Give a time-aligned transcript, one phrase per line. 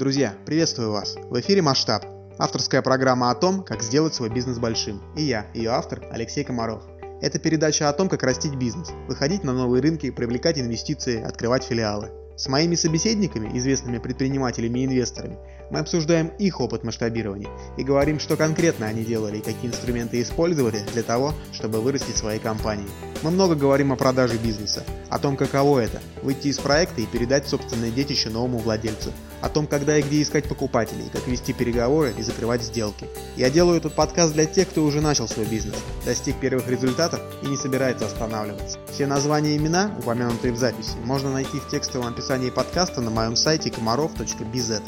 [0.00, 1.16] Друзья, приветствую вас!
[1.28, 2.06] В эфире «Масштаб»–
[2.38, 5.02] авторская программа о том, как сделать свой бизнес большим.
[5.14, 6.84] И я, ее автор, Алексей Комаров.
[7.20, 12.08] Это передача о том, как растить бизнес, выходить на новые рынки, привлекать инвестиции, открывать филиалы.
[12.34, 15.36] С моими собеседниками, известными предпринимателями и инвесторами,
[15.70, 20.80] мы обсуждаем их опыт масштабирования и говорим, что конкретно они делали и какие инструменты использовали
[20.92, 22.88] для того, чтобы вырастить свои компании.
[23.22, 27.48] Мы много говорим о продаже бизнеса, о том, каково это– выйти из проекта и передать
[27.48, 32.22] собственное детище новому владельцу, о том, когда и где искать покупателей, как вести переговоры и
[32.22, 33.06] закрывать сделки.
[33.36, 37.46] Я делаю этот подкаст для тех, кто уже начал свой бизнес, достиг первых результатов и
[37.46, 38.78] не собирается останавливаться.
[38.90, 43.36] Все названия и имена, упомянутые в записи, можно найти в текстовом описании подкаста на моем
[43.36, 44.82] сайте комаров.bz.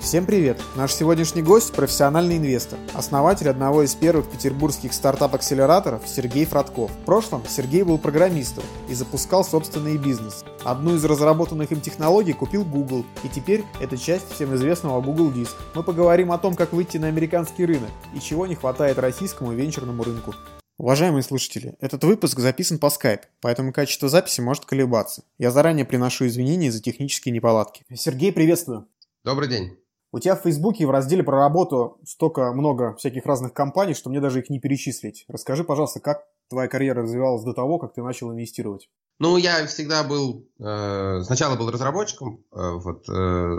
[0.00, 0.62] Всем привет!
[0.76, 6.90] Наш сегодняшний гость– профессиональный инвестор, основатель одного из первых петербургских стартап-акселераторов Сергей Фродков.
[6.92, 10.44] В прошлом Сергей был программистом и запускал собственный бизнес.
[10.64, 15.56] Одну из разработанных им технологий купил Google, и теперь это часть всем известного Google Диск.
[15.74, 20.04] Мы поговорим о том, как выйти на американский рынок и чего не хватает российскому венчурному
[20.04, 20.32] рынку.
[20.78, 25.24] Уважаемые слушатели, этот выпуск записан по Skype, поэтому качество записи может колебаться.
[25.38, 27.84] Я заранее приношу извинения за технические неполадки.
[27.94, 28.86] Сергей, приветствую.
[29.24, 29.77] Добрый день.
[30.10, 34.20] У тебя в Фейсбуке в разделе про работу столько много всяких разных компаний, что мне
[34.20, 35.26] даже их не перечислить.
[35.28, 38.88] Расскажи, пожалуйста, как твоя карьера развивалась до того, как ты начал инвестировать?
[39.18, 43.56] Ну, я всегда был, э, сначала был разработчиком э, вот, э,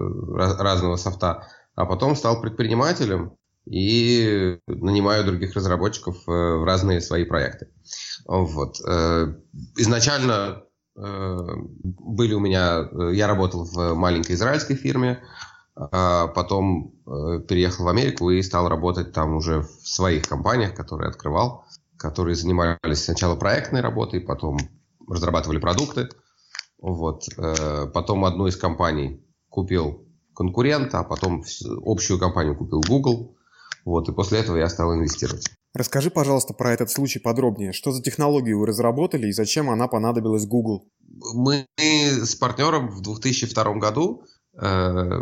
[0.58, 7.68] разного софта, а потом стал предпринимателем и нанимаю других разработчиков э, в разные свои проекты.
[8.26, 8.78] Вот.
[8.88, 9.36] Э,
[9.78, 10.64] изначально
[10.98, 11.38] э,
[11.84, 15.22] были у меня, э, я работал в маленькой израильской фирме,
[15.88, 21.66] потом э, переехал в Америку и стал работать там уже в своих компаниях, которые открывал,
[21.98, 24.58] которые занимались сначала проектной работой, потом
[25.08, 26.10] разрабатывали продукты.
[26.82, 27.24] Вот.
[27.38, 31.44] Э, потом одну из компаний купил конкурента, а потом
[31.86, 33.38] общую компанию купил Google.
[33.86, 34.10] Вот.
[34.10, 35.50] И после этого я стал инвестировать.
[35.74, 37.74] Расскажи, пожалуйста, про этот случай подробнее.
[37.74, 40.90] Что за технологию вы разработали и зачем она понадобилась Google?
[41.34, 44.24] Мы с партнером в 2002 году
[44.60, 45.22] э,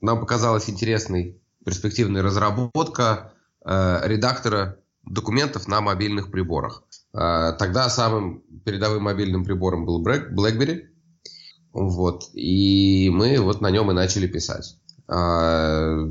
[0.00, 3.32] нам показалась интересной перспективная разработка
[3.64, 6.84] э, редактора документов на мобильных приборах.
[7.12, 10.84] Э, тогда самым передовым мобильным прибором был BlackBerry.
[11.72, 12.30] Вот.
[12.34, 14.78] И мы вот на нем и начали писать.
[15.08, 16.08] Э,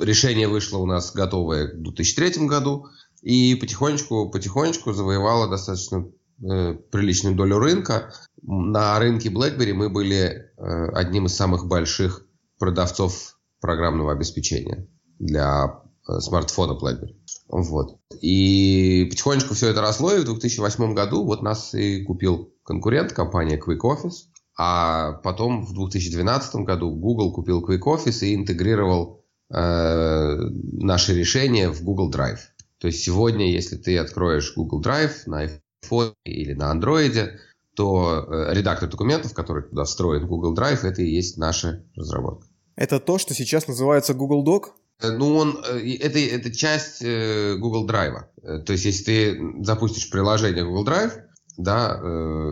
[0.00, 2.86] решение вышло у нас готовое в 2003 году.
[3.22, 6.06] И потихонечку, потихонечку завоевало достаточно
[6.42, 8.12] э, приличную долю рынка.
[8.42, 12.26] На рынке BlackBerry мы были э, одним из самых больших
[12.64, 14.88] продавцов программного обеспечения
[15.18, 17.14] для э, смартфона BlackBerry.
[17.48, 17.98] Вот.
[18.22, 23.60] И потихонечку все это росло, и в 2008 году вот нас и купил конкурент, компания
[23.60, 30.36] Quick Office, а потом в 2012 году Google купил Quick Office и интегрировал э,
[30.72, 32.40] наши решения в Google Drive.
[32.78, 37.32] То есть сегодня, если ты откроешь Google Drive на iPhone или на Android,
[37.74, 42.46] то э, редактор документов, который туда встроен Google Drive, это и есть наша разработка.
[42.76, 44.72] Это то, что сейчас называется Google Doc?
[45.00, 48.24] Э, ну, он, э, это, это часть э, Google Drive.
[48.64, 51.12] То есть, если ты запустишь приложение Google Drive,
[51.56, 52.00] да,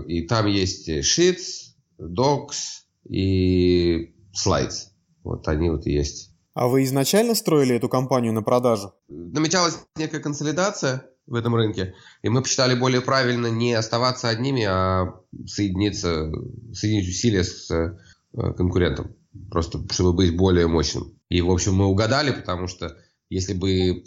[0.07, 4.91] и там есть Sheets, Docs и Slides.
[5.25, 6.31] Вот они вот и есть.
[6.55, 8.95] А вы изначально строили эту компанию на продажу?
[9.09, 15.15] Намечалась некая консолидация в этом рынке, и мы посчитали более правильно не оставаться одними, а
[15.47, 16.31] соединиться,
[16.73, 17.99] соединить усилия с
[18.33, 19.17] конкурентом
[19.51, 21.19] просто чтобы быть более мощным.
[21.29, 22.97] И, в общем, мы угадали, потому что
[23.29, 24.03] если бы э,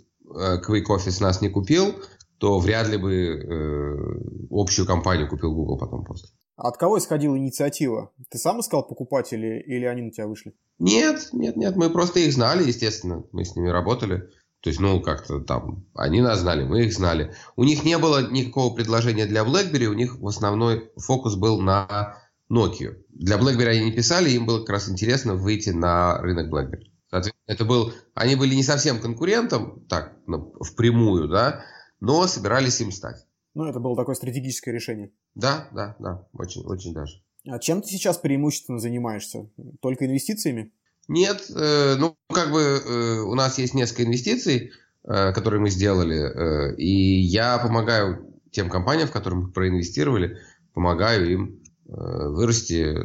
[0.67, 1.95] Quick Office нас не купил,
[2.37, 3.95] то вряд ли бы э,
[4.51, 6.29] общую компанию купил Google потом просто.
[6.57, 8.11] А от кого исходила инициатива?
[8.29, 10.53] Ты сам искал покупателей или они на тебя вышли?
[10.79, 14.29] Нет, нет, нет, мы просто их знали, естественно, мы с ними работали.
[14.61, 17.33] То есть, ну, как-то там, они нас знали, мы их знали.
[17.55, 22.17] У них не было никакого предложения для BlackBerry, у них в основной фокус был на
[22.49, 22.95] Nokia.
[23.09, 26.91] Для BlackBerry они не писали, им было как раз интересно выйти на рынок BlackBerry.
[27.09, 31.63] Соответственно, это был, они были не совсем конкурентом, так, ну, впрямую, да,
[31.99, 33.25] но собирались им стать.
[33.53, 35.11] Ну, это было такое стратегическое решение.
[35.33, 37.21] Да, да, да, очень, очень даже.
[37.47, 39.49] А чем ты сейчас преимущественно занимаешься?
[39.81, 40.71] Только инвестициями?
[41.07, 44.71] Нет, э, ну, как бы э, у нас есть несколько инвестиций,
[45.03, 50.39] э, которые мы сделали, э, и я помогаю тем компаниям, в которые мы проинвестировали,
[50.73, 51.63] помогаю им
[51.95, 53.03] вырасти э,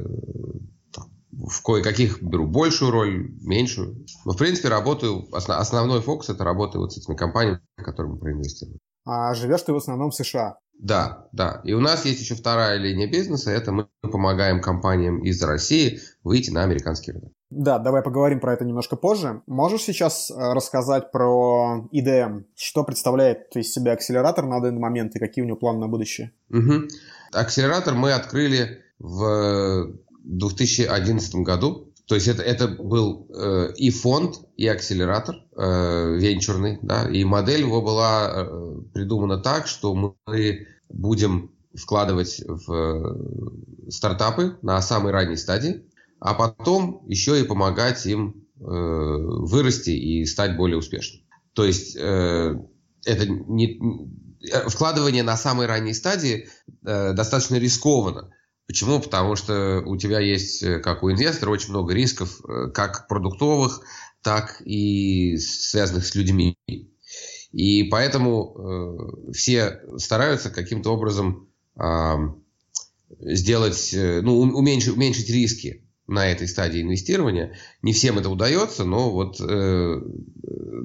[1.32, 4.04] в кое-каких беру большую роль, меньшую.
[4.24, 8.78] Но, в принципе, работаю, основной фокус– это работа вот с этими компаниями, которые мы проинвестировали.
[9.06, 10.58] А живешь ты в основном в США?
[10.78, 11.60] Да, да.
[11.64, 13.50] И у нас есть еще вторая линия бизнеса.
[13.50, 17.32] Это мы помогаем компаниям из России выйти на американский рынок.
[17.50, 19.42] Да, давай поговорим про это немножко позже.
[19.46, 22.44] Можешь сейчас э, рассказать про IDM?
[22.54, 26.32] Что представляет из себя акселератор на данный момент и какие у него планы на будущее?
[26.48, 26.88] Угу.
[27.32, 29.92] Акселератор мы открыли в
[30.24, 31.92] 2011 году.
[32.06, 37.60] То есть это, это был э, и фонд, и акселератор э, венчурный, да, и модель
[37.60, 45.36] его была э, придумана так, что мы будем вкладывать в э, стартапы на самой ранней
[45.36, 45.84] стадии,
[46.18, 51.22] а потом еще и помогать им э, вырасти и стать более успешным.
[51.52, 52.56] То есть э,
[53.04, 53.78] это не, э,
[54.68, 56.48] вкладывание на самой ранней стадии
[56.84, 58.32] э, достаточно рискованно.
[58.66, 59.00] Почему?
[59.00, 63.82] Потому что у тебя есть, э, как у инвестора, очень много рисков, э, как продуктовых,
[64.22, 66.56] так и связанных с людьми.
[67.52, 72.14] И поэтому э, все стараются каким-то образом э,
[73.20, 77.56] сделать, э, ну, уменьшить, уменьшить риски на этой стадии инвестирования.
[77.82, 80.00] Не всем это удается, но вот э,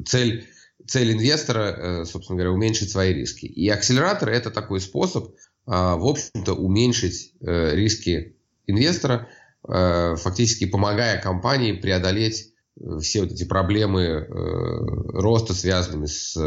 [0.05, 0.47] цель,
[0.87, 3.45] цель инвестора, э, собственно говоря, уменьшить свои риски.
[3.45, 5.31] И акселератор это такой способ, э,
[5.65, 8.35] в общем-то, уменьшить э, риски
[8.67, 9.27] инвестора,
[9.67, 12.51] фактически помогая компании преодолеть
[12.99, 16.37] все вот эти проблемы роста, связанными с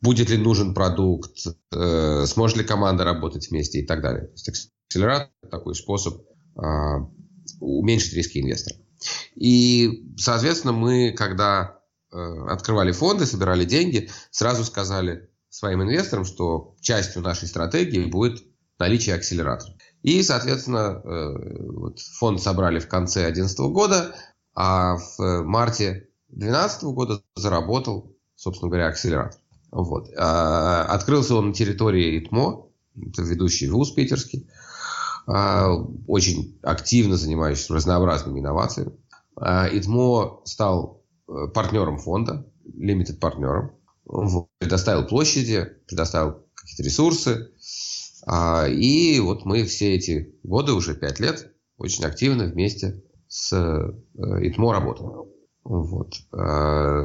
[0.00, 1.36] будет ли нужен продукт,
[1.70, 4.28] сможет ли команда работать вместе и так далее.
[4.28, 6.22] То есть акселератор такой способ
[7.60, 8.76] уменьшить риски инвестора.
[9.34, 11.75] И, соответственно, мы, когда
[12.48, 18.42] открывали фонды, собирали деньги, сразу сказали своим инвесторам, что частью нашей стратегии будет
[18.78, 19.74] наличие акселератора.
[20.02, 24.14] И, соответственно, э, вот фонд собрали в конце 2011 года,
[24.54, 29.40] а в марте 2012 года заработал, собственно говоря, акселератор.
[29.70, 30.08] Вот.
[30.16, 32.66] А, открылся он на территории ИТМО,
[33.08, 34.48] это ведущий вуз питерский,
[35.26, 35.72] а,
[36.06, 38.92] очень активно занимающийся разнообразными инновациями.
[39.36, 41.05] А, ИТМО стал э,
[41.54, 43.72] партнером фонда, лимитед партнером,
[44.58, 47.50] предоставил площади, предоставил какие-то ресурсы,
[48.26, 53.92] а, и вот мы все эти годы, уже пять лет, очень активно вместе с э,
[54.48, 55.30] ИТМО работаем.
[55.62, 56.14] Вот.
[56.32, 57.04] А,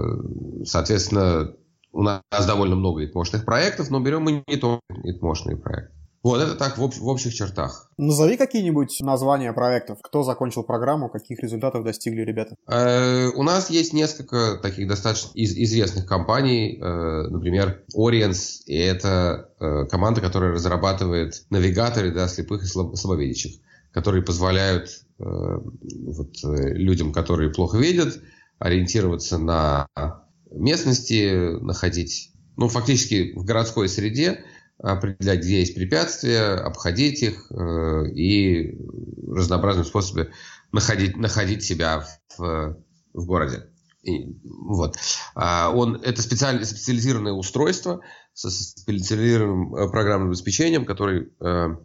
[0.65, 1.55] соответственно,
[1.91, 5.95] у нас довольно много ИТМОшных проектов, но берем мы не только ИТМОшные проекты.
[6.23, 7.89] Вот это так в, в общих чертах.
[7.97, 9.97] Назови какие-нибудь названия проектов.
[10.03, 12.55] Кто закончил программу, каких результатов достигли ребята?
[12.67, 16.77] Э, у нас есть несколько таких достаточно из, известных компаний.
[16.79, 18.61] Э, например, Oriens.
[18.67, 23.59] И это э, команда, которая разрабатывает навигаторы для слепых и слаб, слабовидящих,
[23.91, 28.21] которые позволяют э, вот, э, людям, которые плохо видят,
[28.59, 29.87] ориентироваться на
[30.51, 34.43] местности, находить, ну, фактически в городской среде
[34.81, 38.77] определять, где есть препятствия, обходить их э, и
[39.27, 40.27] разнообразным способом
[40.71, 42.05] находить, находить себя
[42.37, 42.77] в,
[43.13, 43.69] в городе.
[44.03, 44.95] И, вот.
[45.35, 48.01] А он, это специаль, специализированное устройство
[48.33, 51.75] со специализированным э, программным обеспечением, который э,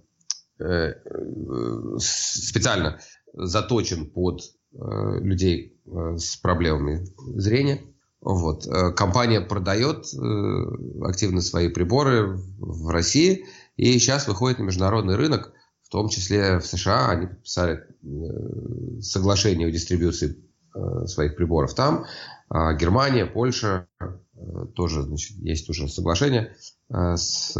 [1.98, 2.98] специально
[3.34, 4.40] заточен под
[4.72, 5.78] людей
[6.16, 7.04] с проблемами
[7.38, 7.82] зрения.
[8.26, 8.66] Вот.
[8.66, 13.46] Э, компания продает э, активно свои приборы в России
[13.76, 15.52] и сейчас выходит на международный рынок,
[15.84, 17.10] в том числе в США.
[17.10, 20.42] Они подписали э, соглашение о дистрибьюции
[21.06, 22.04] своих приборов там.
[22.50, 23.86] А Германия, Польша
[24.74, 26.54] тоже значит, есть уже соглашение
[26.90, 27.54] с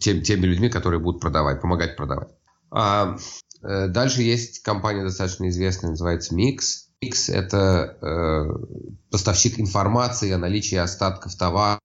[0.00, 2.28] тем, теми людьми, которые будут продавать, помогать продавать.
[2.70, 3.16] А
[3.62, 6.89] дальше есть компания достаточно известная, называется Mix.
[7.00, 11.80] X– это э, поставщик информации о наличии остатков товаров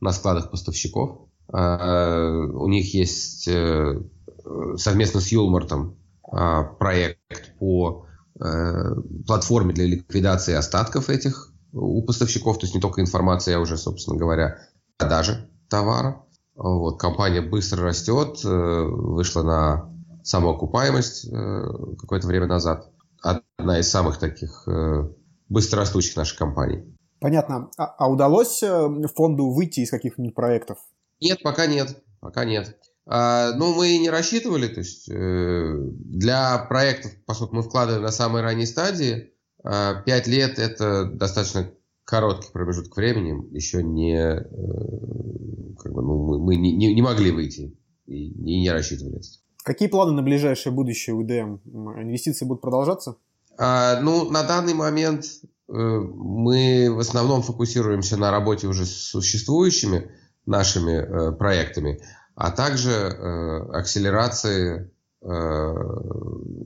[0.00, 1.28] на складах поставщиков.
[1.52, 4.00] Э, у них есть э,
[4.76, 5.96] совместно с Юлмартом
[6.32, 8.06] э, проект по
[8.40, 8.94] э,
[9.26, 14.16] платформе для ликвидации остатков этих у поставщиков, то есть не только информация, а уже, собственно
[14.16, 14.58] говоря,
[14.96, 16.24] продажи товара.
[16.54, 19.92] Вот, компания быстро растет, э, вышла на
[20.22, 21.62] самоокупаемость э,
[21.98, 22.92] какое-то время назад
[23.22, 25.08] одна из самых таких э,
[25.48, 26.96] быстрорастущих наших компаний.
[27.20, 27.70] Понятно.
[27.76, 30.78] А, а удалось э, фонду выйти из каких-нибудь проектов?
[31.20, 32.02] Нет, пока нет.
[32.20, 32.76] Пока нет.
[33.06, 34.68] А, ну, мы и не рассчитывали.
[34.68, 39.32] То есть э, для проектов, поскольку мы вкладываем на самой ранней стадии,
[39.64, 41.70] э, 5 лет это достаточно
[42.04, 43.54] короткий промежуток времени.
[43.54, 48.70] Еще не, э, как бы, ну, мы, мы не, не могли выйти и, и не
[48.70, 49.20] рассчитывали.
[49.64, 51.60] Какие планы на ближайшее будущее у ИДМ?
[52.00, 53.16] Инвестиции будут продолжаться?
[53.58, 60.10] А, ну, на данный момент э, мы в основном фокусируемся на работе уже с существующими
[60.46, 62.00] нашими э, проектами,
[62.34, 64.90] а также э, акселерации
[65.22, 65.74] э,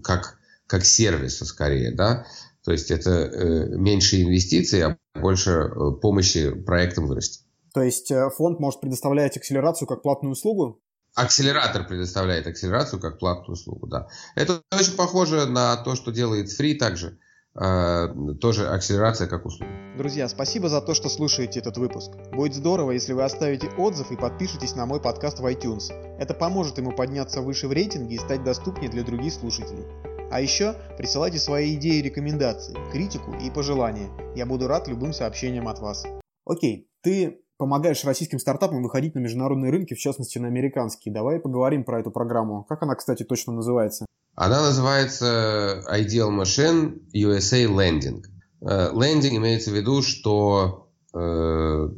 [0.04, 2.26] как, как сервиса скорее, да,
[2.64, 7.40] то есть это э, меньше инвестиций, а больше э, помощи проектам вырасти.
[7.74, 10.80] То есть э, фонд может предоставлять акселерацию как платную услугу?
[11.14, 14.08] Акселератор предоставляет акселерацию как платную услугу, да.
[14.34, 17.18] Это очень похоже на то, что делает Free также.
[17.54, 18.08] Э,
[18.40, 19.70] тоже акселерация как услуга.
[19.98, 22.12] Друзья, спасибо за то, что слушаете этот выпуск.
[22.32, 25.92] Будет здорово, если вы оставите отзыв и подпишитесь на мой подкаст в iTunes.
[26.18, 29.84] Это поможет ему подняться выше в рейтинге и стать доступнее для других слушателей.
[30.30, 34.08] А еще присылайте свои идеи и рекомендации, критику и пожелания.
[34.34, 36.06] Я буду рад любым сообщениям от вас.
[36.46, 41.14] Окей, ты помогаешь российским стартапам выходить на международные рынки, в частности на американские.
[41.14, 42.64] Давай поговорим про эту программу.
[42.68, 44.04] Как она, кстати, точно называется?
[44.34, 48.24] Она называется Ideal Machine USA Landing.
[48.60, 51.88] Лендинг имеется в виду, что э,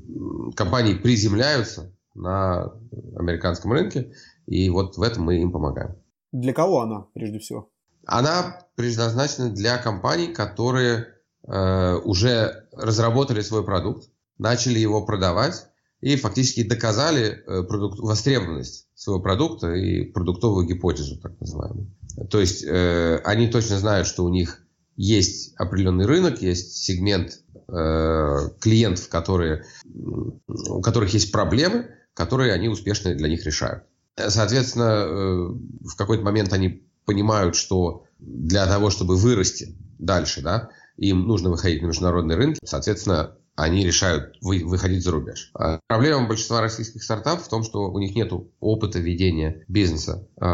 [0.54, 2.74] компании приземляются на
[3.16, 4.12] американском рынке,
[4.46, 5.96] и вот в этом мы им помогаем.
[6.30, 7.70] Для кого она, прежде всего?
[8.04, 11.06] Она предназначена для компаний, которые
[11.48, 15.66] э, уже разработали свой продукт, начали его продавать
[16.00, 21.90] и фактически доказали э, продукт, востребованность своего продукта и продуктовую гипотезу, так называемую.
[22.30, 24.60] То есть э, они точно знают, что у них
[24.96, 29.64] есть определенный рынок, есть сегмент э, клиентов, которые,
[29.94, 33.84] у которых есть проблемы, которые они успешно для них решают.
[34.16, 41.26] Соответственно, э, в какой-то момент они понимают, что для того, чтобы вырасти дальше, да, им
[41.26, 45.50] нужно выходить на международные рынки, соответственно, они решают вы, выходить за рубеж.
[45.54, 50.46] А проблема большинства российских стартапов в том, что у них нет опыта ведения бизнеса э,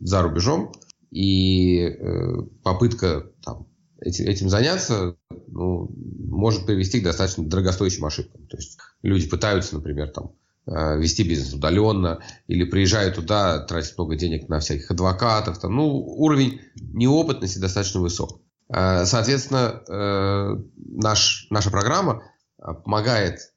[0.00, 0.72] за рубежом,
[1.10, 3.66] и э, попытка там,
[4.00, 5.16] этим, этим заняться
[5.48, 5.90] ну,
[6.30, 8.46] может привести к достаточно дорогостоящим ошибкам.
[8.46, 10.32] То есть люди пытаются, например, там,
[10.66, 15.58] э, вести бизнес удаленно, или приезжают туда, тратят много денег на всяких адвокатов.
[15.58, 18.40] Там, ну, уровень неопытности достаточно высок.
[18.68, 22.22] Э, соответственно, э, наш, наша программа
[22.58, 23.52] э, помогает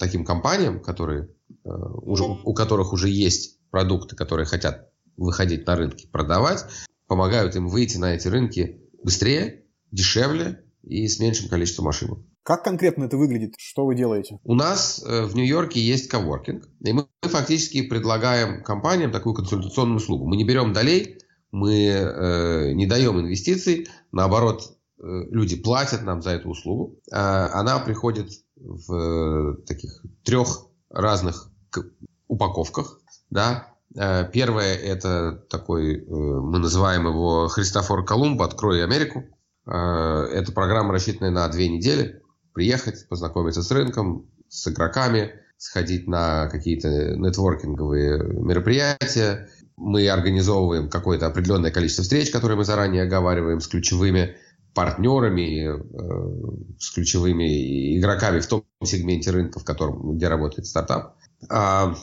[0.00, 1.28] таким компаниям, которые,
[1.62, 6.64] уже, у которых уже есть продукты, которые хотят выходить на рынки, продавать,
[7.06, 12.18] помогают им выйти на эти рынки быстрее, дешевле и с меньшим количеством ошибок.
[12.42, 13.54] Как конкретно это выглядит?
[13.58, 14.40] Что вы делаете?
[14.42, 20.26] У нас в Нью-Йорке есть коворкинг, и мы фактически предлагаем компаниям такую консультационную услугу.
[20.26, 21.20] Мы не берем долей,
[21.52, 24.62] мы э, не даем инвестиций, наоборот,
[24.98, 26.98] э, люди платят нам за эту услугу.
[27.12, 31.50] Э, она приходит в э, таких трех разных
[32.26, 33.00] упаковках.
[33.30, 33.68] Да?
[33.96, 39.24] Э, первое это такой, э, мы называем его Христофор Колумб «Открой Америку».
[39.66, 42.22] Э, это программа, рассчитанная на две недели.
[42.54, 49.48] Приехать, познакомиться с рынком, с игроками, сходить на какие-то нетворкинговые мероприятия,
[49.82, 54.36] мы организовываем какое-то определенное количество встреч, которые мы заранее оговариваем с ключевыми
[54.74, 61.16] партнерами, э, с ключевыми игроками в том сегменте рынка, в котором, где работает стартап.
[61.50, 61.96] А,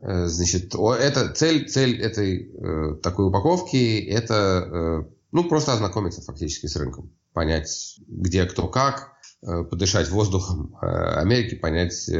[0.00, 6.76] э, значит, это цель, цель этой э, такой упаковки– это ну, просто ознакомиться фактически с
[6.76, 12.10] рынком, понять, где кто как, подышать воздухом Америки, понять,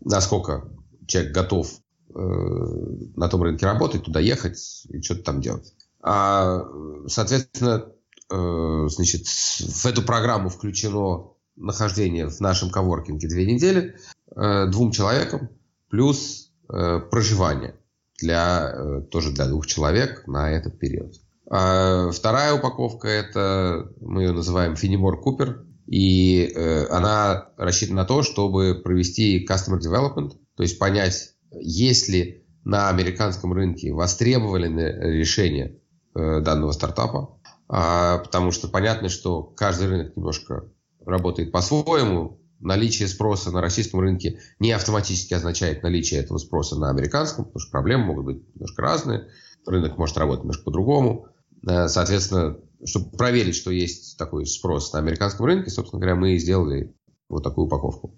[0.00, 0.68] насколько
[1.06, 1.80] человек готов
[2.14, 5.74] на том рынке работать, туда ехать и что-то там делать.
[6.00, 6.64] А,
[7.06, 7.86] соответственно,
[8.30, 13.96] э, значит, в эту программу включено нахождение в нашем коворкинге две недели
[14.34, 15.50] э, двум человекам
[15.90, 17.76] плюс проживание
[18.20, 21.14] для, тоже для двух человек на этот период.
[21.50, 26.52] А вторая упаковка это мы ее называем Финимор Купер, и
[26.90, 33.92] она рассчитана на то, чтобы провести customer development, то есть понять если на американском рынке
[33.92, 34.80] востребованы
[35.20, 35.78] решения
[36.14, 37.38] э, данного стартапа,
[37.68, 40.70] а, потому что понятно, что каждый рынок немножко
[41.04, 42.40] работает по-своему.
[42.60, 47.70] Наличие спроса на российском рынке не автоматически означает наличие этого спроса на американском, потому что
[47.70, 49.28] проблемы могут быть немножко разные.
[49.64, 51.28] Рынок может работать немножко по-другому.
[51.68, 56.94] Э, соответственно, чтобы проверить, что есть такой спрос на американском рынке, собственно говоря, мы сделали
[57.28, 58.16] вот такую упаковку.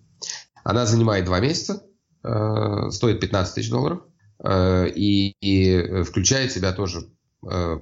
[0.64, 1.82] Она занимает два месяца.
[2.22, 4.02] Э, стоит 15 тысяч долларов
[4.44, 7.08] э, и, и включает в себя тоже
[7.50, 7.80] э,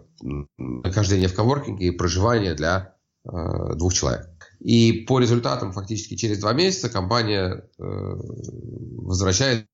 [0.57, 4.31] нахождение в коворкинге и проживание для двух человек.
[4.61, 9.67] И по результатам фактически через два месяца компания возвращается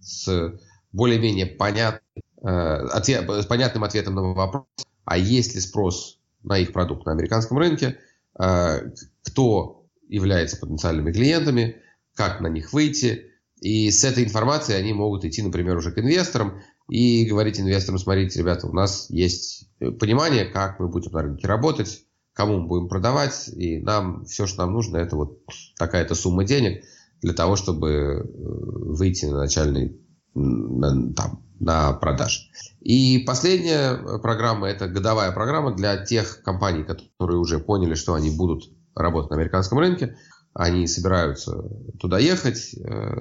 [0.00, 0.58] с
[0.90, 2.02] более-менее понят,
[2.42, 4.64] ответ, с понятным ответом на вопрос,
[5.04, 7.98] а есть ли спрос на их продукт на американском рынке,
[8.34, 11.76] кто является потенциальными клиентами,
[12.16, 13.29] как на них выйти,
[13.60, 18.38] И с этой информацией они могут идти, например, уже к инвесторам и говорить инвесторам, смотрите,
[18.38, 23.48] ребята, у нас есть понимание, как мы будем на рынке работать, кому мы будем продавать,
[23.54, 25.40] и нам все, что нам нужно, это вот
[25.78, 26.82] такая-то сумма денег
[27.20, 30.00] для того, чтобы э, выйти на начальный
[30.34, 32.50] на, там, на продаж.
[32.80, 38.64] И последняя программа– это годовая программа для тех компаний, которые уже поняли, что они будут
[38.94, 40.16] работать на американском рынке.
[40.52, 41.62] Они собираются
[41.98, 42.80] туда ехать э,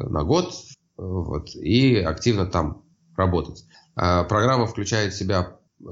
[0.09, 0.53] на год
[0.97, 2.83] вот, и активно там
[3.15, 3.65] работать.
[3.95, 5.85] А программа включает в себя э,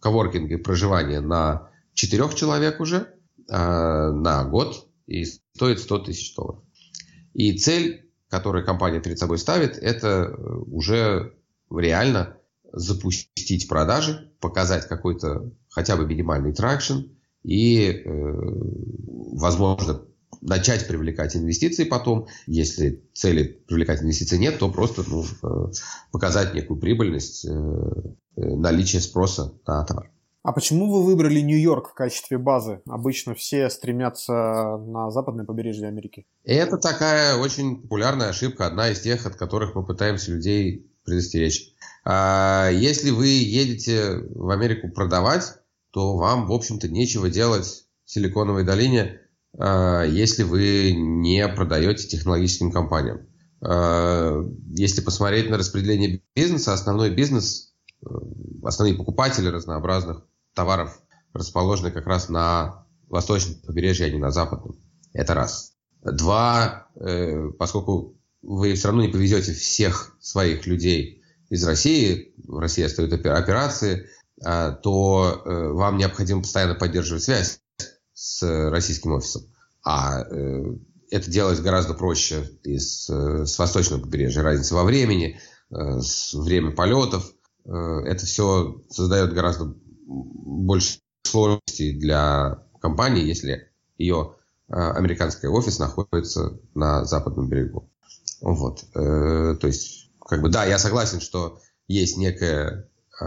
[0.00, 3.14] коворкинг и проживание на четырех человек уже
[3.48, 6.62] э, на год и стоит 100 тысяч долларов.
[7.32, 11.34] И цель, которую компания перед собой ставит, это э, уже
[11.70, 12.36] реально
[12.72, 17.08] запустить продажи, показать какой-то хотя бы минимальный тракшн
[17.42, 18.10] и, э,
[19.32, 20.04] возможно,
[20.40, 22.26] начать привлекать инвестиции потом.
[22.46, 25.72] Если цели привлекать инвестиции нет, то просто ну, э,
[26.10, 27.50] показать некую прибыльность, э,
[28.36, 30.10] наличие спроса на товар.
[30.42, 32.80] А почему вы выбрали Нью-Йорк в качестве базы?
[32.86, 34.32] Обычно все стремятся
[34.78, 36.24] на западное побережье Америки.
[36.44, 41.74] Это такая очень популярная ошибка, одна из тех, от которых мы пытаемся людей предостеречь.
[42.04, 45.56] А если вы едете в Америку продавать,
[45.90, 49.20] то вам, в общем-то, нечего делать в Силиконовой долине,
[49.58, 53.26] если вы не продаете технологическим компаниям.
[53.62, 58.08] А, если посмотреть на распределение бизнеса, основной бизнес, э,
[58.62, 61.00] основные покупатели разнообразных товаров
[61.34, 64.76] расположены как раз на восточном побережье, а не на западном.
[65.12, 65.74] Это раз.
[66.02, 72.84] Два, э, поскольку вы все равно не повезете всех своих людей из России, в России
[72.84, 74.08] остаются операции,
[74.42, 77.59] а, то э, вам необходимо постоянно поддерживать связь
[78.20, 79.42] с российским офисом.
[79.82, 80.76] А э,
[81.10, 84.42] это делать гораздо проще и с, с восточного побережья.
[84.42, 87.32] Разница во времени, с время полетов.
[87.64, 89.74] Это все создает гораздо
[90.06, 94.36] больше сложностей для компании, если ее
[94.68, 97.90] э, американский офис находится на западном берегу.
[98.40, 98.84] Вот.
[98.94, 102.88] Э, то есть, как бы, да, я согласен, что есть некое
[103.20, 103.24] э,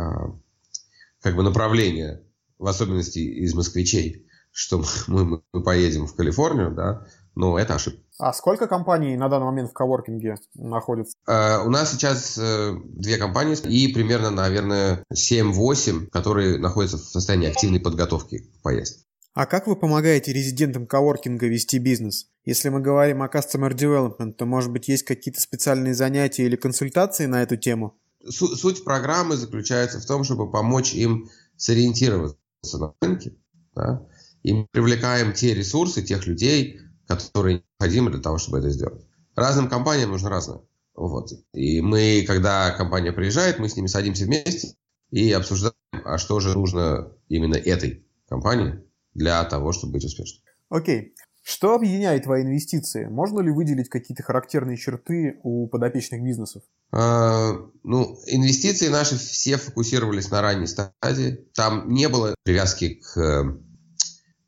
[1.21, 2.23] как бы направление,
[2.57, 8.01] в особенности из москвичей, что мы, мы поедем в Калифорнию, да, но это ошибка.
[8.19, 11.17] А сколько компаний на данный момент в коворкинге находится?
[11.27, 17.49] Uh, у нас сейчас uh, две компании и примерно, наверное, 7-8, которые находятся в состоянии
[17.49, 19.03] активной подготовки к поездке.
[19.33, 22.27] А как вы помогаете резидентам коворкинга вести бизнес?
[22.45, 27.25] Если мы говорим о Customer Development, то, может быть, есть какие-то специальные занятия или консультации
[27.25, 27.99] на эту тему?
[28.29, 32.37] Су- суть программы заключается в том, чтобы помочь им сориентироваться
[32.77, 33.33] на рынке.
[33.75, 34.05] Да?
[34.43, 39.05] И мы привлекаем те ресурсы, тех людей, которые необходимы для того, чтобы это сделать.
[39.35, 40.59] Разным компаниям нужно разное.
[40.95, 41.31] Вот.
[41.53, 44.75] И мы, когда компания приезжает, мы с ними садимся вместе
[45.09, 50.43] и обсуждаем, а что же нужно именно этой компании для того, чтобы быть успешной.
[50.69, 51.15] Окей.
[51.45, 53.05] Что объединяет твои инвестиции?
[53.05, 56.63] Можно ли выделить какие-то характерные черты у подопечных бизнесов?
[56.91, 57.51] А,
[57.83, 61.45] ну, инвестиции наши все фокусировались на ранней стадии.
[61.53, 63.43] Там не было привязки к Э,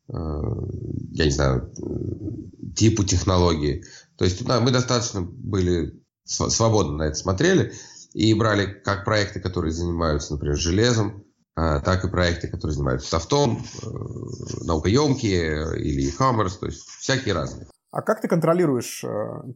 [0.08, 1.72] я не знаю,
[2.76, 3.84] типу технологии.
[4.16, 7.72] То есть да, мы достаточно были свободно на это смотрели
[8.12, 11.24] и брали как проекты, которые занимаются, например, железом,
[11.56, 13.86] э, так и проекты, которые занимаются софтом, э,
[14.64, 17.68] наукоемкие или e-commerce, то есть всякие разные.
[17.90, 19.04] А как ты контролируешь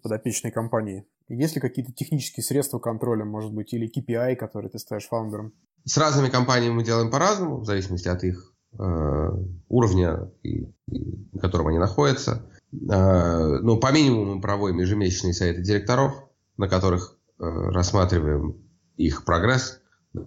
[0.03, 1.05] подопечные компании?
[1.29, 5.53] Есть ли какие-то технические средства контроля, может быть, или KPI, которые ты ставишь фаундером?
[5.85, 9.31] С разными компаниями мы делаем по-разному, в зависимости от их Э,
[9.69, 12.47] уровня, на котором они находятся.
[12.73, 16.15] Э, но по минимуму мы проводим ежемесячные советы директоров,
[16.57, 18.57] на которых э, рассматриваем
[18.97, 19.81] их прогресс,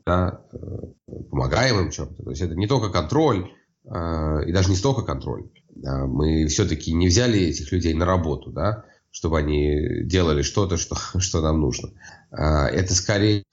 [0.05, 0.41] да,
[1.29, 2.23] помогаем им чем-то.
[2.23, 3.51] То есть это не только контроль,
[3.85, 5.49] и даже не столько контроль.
[5.75, 11.41] Мы все-таки не взяли этих людей на работу, да, чтобы они делали что-то, что, что
[11.41, 11.89] нам нужно.
[12.31, 13.43] Это скорее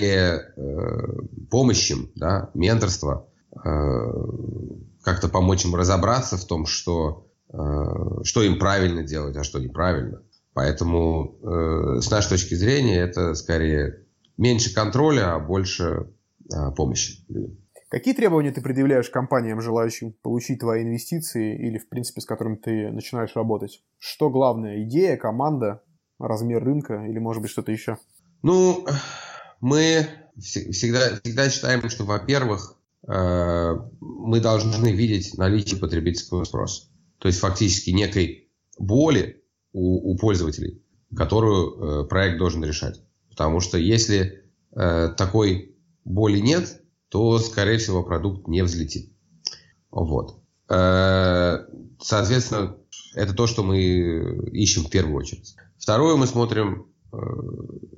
[1.51, 7.57] помощь им, да, менторство, как-то помочь им разобраться в том, что, э,
[8.25, 10.23] что им правильно делать, а что неправильно.
[10.53, 16.13] Поэтому э, с нашей точки зрения это скорее меньше контроля, а больше
[16.77, 17.25] помощи
[17.91, 22.91] Какие требования ты предъявляешь компаниям, желающим получить твои инвестиции или, в принципе, с которыми ты
[22.93, 23.83] начинаешь работать?
[23.99, 24.85] Что главное?
[24.85, 25.83] Идея, команда,
[26.19, 27.99] размер рынка или, может быть, что-то еще?
[28.43, 28.87] Ну,
[29.61, 30.07] мы
[30.39, 32.80] всегда, всегда считаем, что, во-первых, Э,
[33.13, 36.89] мы должны видеть наличие потребительского спроса.
[37.19, 39.43] То есть фактически некой боли
[39.73, 40.81] у, у пользователей
[41.17, 43.03] которую э, проект должен решать.
[43.29, 44.45] Потому что если
[44.75, 49.13] э, такой боли нет, то, скорее всего, продукт не взлетит.
[49.91, 50.41] Вот.
[50.69, 51.67] Э,
[52.01, 52.77] соответственно,
[53.15, 55.57] это то, что мы ищем в первую очередь.
[55.79, 57.17] Второе, мы смотрим э,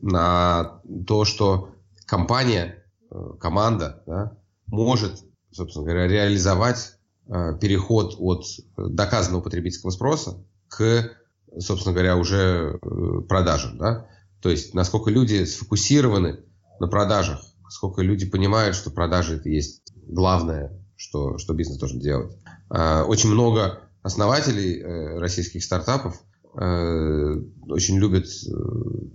[0.00, 1.74] на то, что
[2.06, 4.38] компания, э, команда да,
[4.72, 6.96] может, собственно говоря, реализовать
[7.28, 8.44] э, переход от
[8.76, 11.12] доказанного потребительского спроса к,
[11.58, 13.76] собственно говоря, уже э, продажам.
[13.76, 14.08] Да?
[14.40, 16.40] То есть, насколько люди сфокусированы
[16.80, 22.34] на продажах, сколько люди понимают, что продажи это есть главное, что, что бизнес должен делать.
[22.70, 26.18] Э, очень много основателей э, российских стартапов
[26.58, 27.34] э,
[27.68, 28.26] очень любят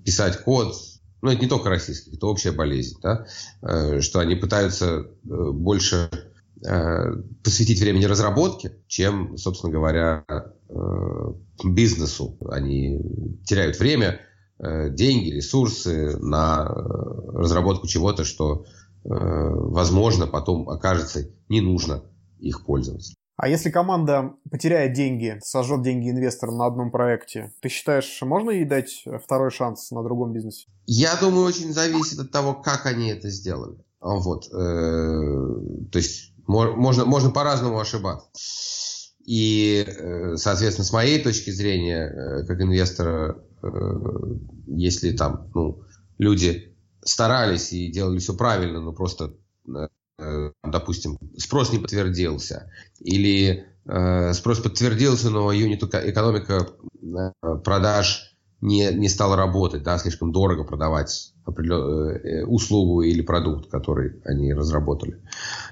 [0.06, 0.76] писать код,
[1.22, 3.26] ну это не только российских, это общая болезнь, да,
[4.02, 6.10] что они пытаются больше
[7.44, 10.26] посвятить времени разработке, чем, собственно говоря,
[11.64, 12.38] бизнесу.
[12.50, 13.00] Они
[13.46, 14.22] теряют время,
[14.60, 18.66] деньги, ресурсы на разработку чего-то, что,
[19.04, 22.04] возможно, потом окажется не нужно
[22.40, 23.14] их пользоваться.
[23.38, 28.66] А если команда потеряет деньги, сожжет деньги инвесторам на одном проекте, ты считаешь, можно ей
[28.66, 30.68] дать второй шанс на другом бизнесе?
[30.88, 33.78] Я думаю, очень зависит от того, как они это сделали.
[34.02, 34.48] Вот.
[34.48, 38.28] Э, то есть можно, можно по-разному ошибаться.
[39.24, 43.44] И, э, соответственно, с моей точки зрения, э, как инвестора,
[44.68, 45.84] если там ну,
[46.18, 49.34] люди старались и делали все правильно, но просто
[49.68, 49.88] Э,
[50.64, 56.68] допустим, спрос не подтвердился, или э, спрос подтвердился, но юнит экономика
[57.02, 61.34] э, продаж не, не стала работать, да, слишком дорого продавать
[62.46, 65.22] услугу или продукт, который они разработали.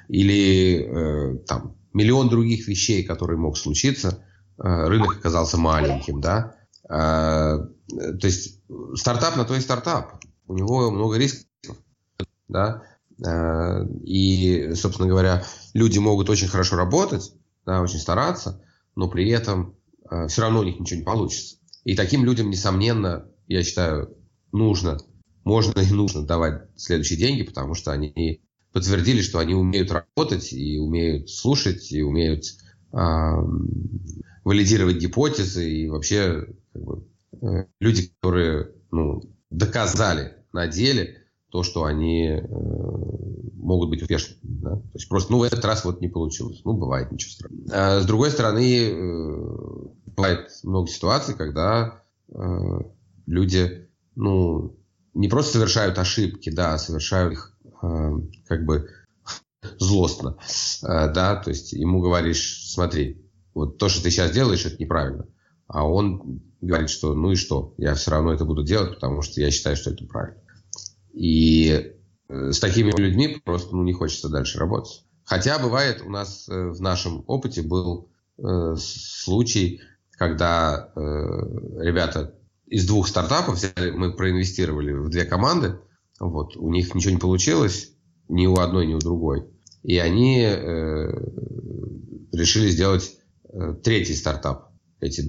[0.07, 4.23] Или э, там миллион других вещей, которые мог случиться,
[4.57, 6.55] э, рынок оказался маленьким, да.
[6.87, 8.61] Э, то есть
[8.95, 10.23] стартап на то и стартап.
[10.47, 11.77] У него много рисков,
[12.47, 12.83] да.
[13.23, 17.33] Э, и, собственно говоря, люди могут очень хорошо работать,
[17.65, 18.61] да, очень стараться,
[18.95, 19.75] но при этом
[20.09, 21.57] э, все равно у них ничего не получится.
[21.83, 24.17] И таким людям, несомненно, я считаю,
[24.51, 24.97] нужно,
[25.43, 30.77] можно и нужно давать следующие деньги, потому что они подтвердили, что они умеют работать и
[30.79, 32.43] умеют слушать, и умеют
[32.91, 32.97] э,
[34.43, 37.07] валидировать гипотезы, и вообще как бы,
[37.41, 41.24] э, люди, которые ну, доказали на деле,
[41.55, 42.41] то, что они э,
[43.53, 44.39] могут быть успешными.
[44.41, 44.71] Да?
[44.71, 46.59] То есть просто, ну, в этот раз вот не получилось.
[46.65, 47.63] Ну, бывает, ничего страшного.
[47.71, 49.37] А с другой стороны, э,
[50.17, 52.79] бывает много ситуаций, когда э,
[53.25, 54.77] люди, ну,
[55.13, 58.11] не просто совершают ошибки, да, а совершают их э,
[58.47, 58.89] как бы
[59.79, 60.35] злостно,
[60.83, 65.25] э, да, то есть ему говоришь, смотри, вот то, что ты сейчас делаешь, это неправильно.
[65.67, 69.39] А он говорит, что ну и что, я все равно это буду делать, потому что
[69.39, 70.41] я считаю, что это правильно.
[71.15, 71.93] И
[72.27, 75.05] э, с такими людьми просто ну, не хочется дальше работать.
[75.23, 82.35] Хотя бывает у нас э, в нашем опыте был э, случай, когда э, ребята
[82.67, 85.79] из двух стартапов взяли, мы проинвестировали в две команды,
[86.19, 87.91] вот, у них ничего не получилось,
[88.27, 89.45] ни у одной, ни у другой.
[89.83, 91.11] И они э,
[92.33, 93.17] решили сделать
[93.51, 94.71] э, третий стартап.
[94.99, 95.21] Эти,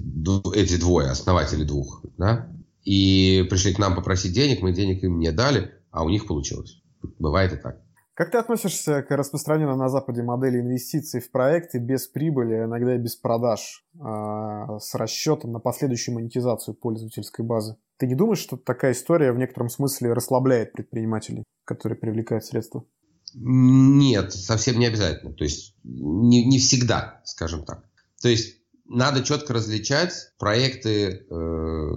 [0.55, 2.03] эти двое, основатели двух.
[2.17, 2.51] Да?
[2.83, 6.79] И пришли к нам попросить денег, мы денег им не дали а у них получилось.
[7.17, 7.81] Бывает и так.
[8.13, 12.95] Как ты относишься к распространенной на Западе модели инвестиций в проекты без прибыли, а иногда
[12.95, 17.77] и без продаж, а, с расчетом на последующую монетизацию пользовательской базы?
[17.97, 22.85] Ты не думаешь, что такая история в некотором смысле расслабляет предпринимателей, которые привлекают средства?
[23.33, 25.33] Нет, совсем не обязательно.
[25.33, 27.83] То есть не, не всегда, скажем так.
[28.21, 31.89] То есть надо четко различать проекты, э,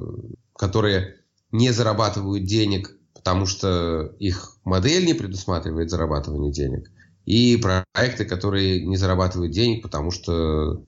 [0.55, 1.17] которые
[1.53, 6.91] не зарабатывают денег потому что их модель не предусматривает зарабатывание денег,
[7.27, 10.85] и проекты, которые не зарабатывают денег, потому что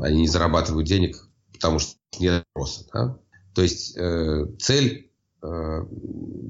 [0.00, 2.86] они не зарабатывают денег, потому что нет спроса.
[2.92, 3.18] Да?
[3.54, 5.84] То есть э, цель э,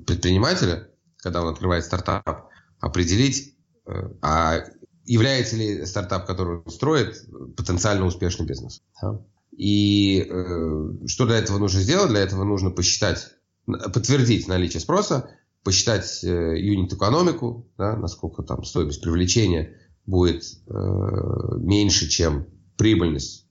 [0.07, 4.61] предпринимателя, когда он открывает стартап, определить, э, а
[5.05, 7.27] является ли стартап, который он строит,
[7.57, 8.85] потенциально успешным бизнесом.
[9.03, 9.21] Да?
[9.57, 12.11] И э, что для этого нужно сделать?
[12.11, 13.38] Для этого нужно посчитать
[13.93, 15.31] подтвердить наличие спроса,
[15.63, 19.77] посчитать э, юнит-экономику, да, насколько там стоимость привлечения
[20.07, 20.73] будет э,
[21.59, 23.47] меньше, чем прибыльность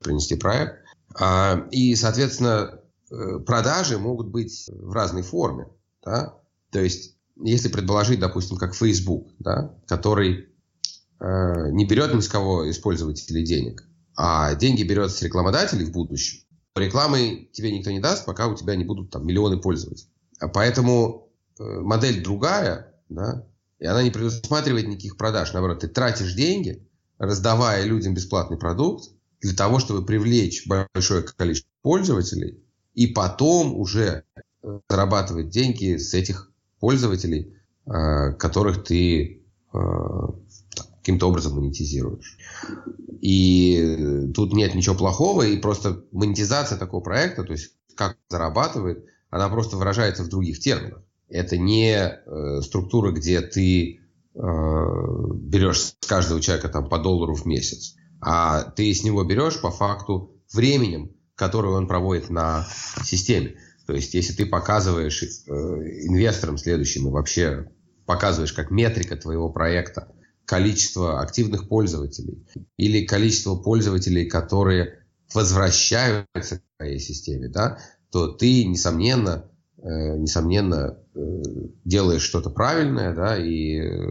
[0.00, 0.84] принести проект.
[1.14, 2.80] А, и, соответственно,
[3.10, 5.68] э, продажи могут быть в разной форме.
[6.04, 6.38] Да?
[6.70, 10.48] То есть, если предположить, допустим, как Facebook, да, который
[11.20, 13.84] э, не берет ни с кого использователей денег,
[14.16, 16.45] а деньги берет с рекламодателей в будущем,
[16.80, 20.10] рекламы тебе никто не даст, пока у тебя не будут там миллионы пользователей.
[20.38, 23.46] А поэтому э, модель другая, да,
[23.78, 25.52] и она не предусматривает никаких продаж.
[25.52, 26.86] Наоборот, ты тратишь деньги,
[27.18, 29.10] раздавая людям бесплатный продукт,
[29.40, 32.62] для того, чтобы привлечь большое количество пользователей,
[32.94, 34.24] и потом уже
[34.62, 37.54] э, зарабатывать деньги с этих пользователей,
[37.86, 39.42] э, которых ты
[41.06, 42.36] каким-то образом монетизируешь.
[43.20, 49.48] И тут нет ничего плохого, и просто монетизация такого проекта, то есть как зарабатывает, она
[49.48, 51.02] просто выражается в других терминах.
[51.28, 53.98] Это не э, структура, где ты э,
[54.34, 59.70] берешь с каждого человека там, по доллару в месяц, а ты с него берешь по
[59.70, 62.66] факту временем, которое он проводит на
[63.04, 63.56] системе.
[63.86, 67.70] То есть, если ты показываешь э, инвесторам следующим и вообще
[68.06, 70.15] показываешь как метрика твоего проекта
[70.46, 75.00] количество активных пользователей или количество пользователей, которые
[75.34, 77.78] возвращаются к твоей системе, да,
[78.10, 81.20] то ты, несомненно, э, несомненно э,
[81.84, 84.08] делаешь что-то правильное, да, и э,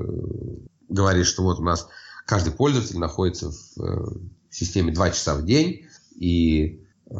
[0.90, 1.88] говоришь, что вот у нас
[2.26, 4.20] каждый пользователь находится в э,
[4.50, 7.16] системе 2 часа в день, и э,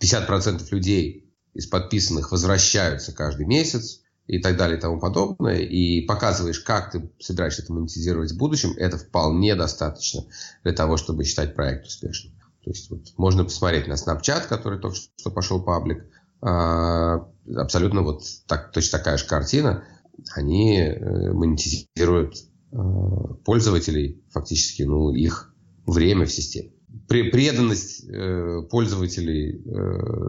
[0.00, 4.01] 50% людей из подписанных возвращаются каждый месяц,
[4.32, 8.72] и так далее и тому подобное, и показываешь, как ты собираешься это монетизировать в будущем,
[8.78, 10.22] это вполне достаточно
[10.64, 12.32] для того, чтобы считать проект успешным.
[12.64, 16.06] То есть вот, можно посмотреть на Snapchat, который только что пошел паблик.
[16.40, 19.84] А, абсолютно вот так, точно такая же картина.
[20.34, 22.76] Они э, монетизируют э,
[23.44, 26.72] пользователей, фактически, ну, их время в системе.
[27.06, 29.62] Преданность э, пользователей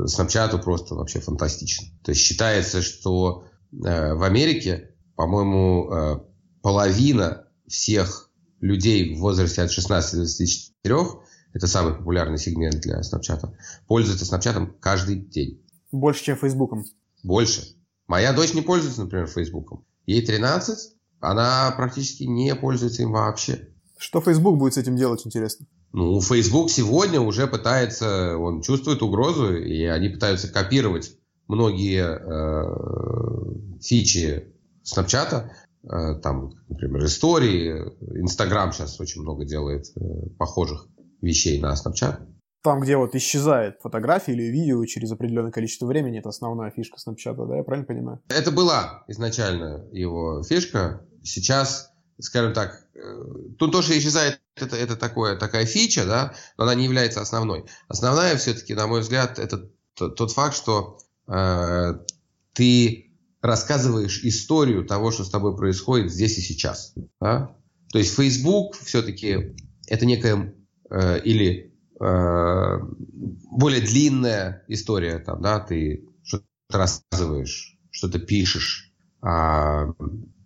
[0.07, 1.87] Snapchat просто вообще фантастична.
[2.03, 3.45] То есть считается, что
[3.79, 6.19] в Америке, по-моему, э,
[6.61, 8.29] половина всех
[8.61, 13.47] людей в возрасте от 16 до 24 это самый популярный сегмент для Snapchat.
[13.87, 15.63] Пользуется Snapchat каждый день.
[15.91, 16.83] Больше, чем Фейсбуком?
[17.21, 17.75] Больше.
[18.07, 19.85] Моя дочь не пользуется, например, Фейсбуком.
[20.07, 23.69] Ей 13, она практически не пользуется им вообще.
[23.97, 25.67] Что Facebook будет с этим делать, интересно?
[25.93, 31.15] Ну, Facebook сегодня уже пытается, он чувствует угрозу, и они пытаются копировать
[31.47, 34.53] многие э, фичи
[34.83, 35.49] Snapchat,
[35.83, 40.87] э, там, например, истории, Instagram сейчас очень много делает э, похожих
[41.21, 42.19] вещей на Snapchat.
[42.63, 47.35] Там, где вот исчезает фотография или видео через определенное количество времени, это основная фишка Snapchat,
[47.47, 48.21] да, я правильно понимаю?
[48.29, 51.05] Это была изначально его фишка.
[51.23, 52.99] Сейчас, скажем так, э,
[53.59, 57.65] тут тоже исчезает это, это такое, такая фича, да, но она не является основной.
[57.89, 60.97] Основная все-таки, на мой взгляд, это тот факт, что
[61.33, 61.93] э,
[62.53, 66.93] ты рассказываешь историю того, что с тобой происходит здесь и сейчас.
[67.19, 67.55] Да?
[67.91, 69.55] То есть Facebook все-таки
[69.87, 70.53] это некая
[70.93, 72.79] Э, или э,
[73.49, 78.93] более длинная история, там, да, ты что-то рассказываешь, что-то пишешь.
[79.19, 79.87] А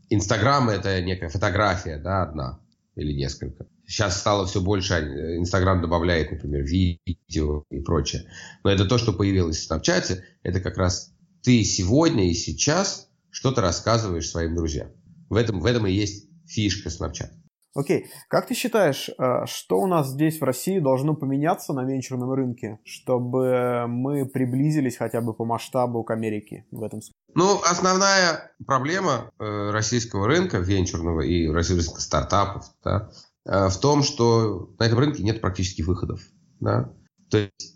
[0.09, 2.61] Инстаграм это некая фотография, да, одна
[2.97, 3.67] или несколько.
[3.85, 8.23] Сейчас стало все больше, а, Инстаграм добавляет, например, видео и прочее.
[8.63, 13.61] Но это то, что появилось в Снапчате, это как раз ты сегодня и сейчас что-то
[13.61, 14.89] рассказываешь своим друзьям.
[15.29, 17.33] В этом, в этом и есть фишка Снапчата.
[17.75, 22.31] Окей, как ты считаешь, э, что у нас здесь в России должно поменяться на венчурном
[22.31, 27.16] рынке, чтобы мы приблизились хотя бы по масштабу к Америке в этом смысле?
[27.33, 33.11] Ну, основная проблема э, российского рынка венчурного и российских стартапов да,
[33.45, 36.21] э, в том, что на этом рынке нет практически выходов.
[36.59, 36.93] Да?
[37.29, 37.73] То есть